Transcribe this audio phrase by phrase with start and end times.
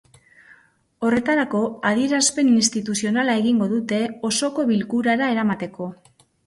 [1.09, 4.01] Horretarako, adierazpen instituzionala egingo dute
[4.33, 5.97] osoko bilkurara eramateko.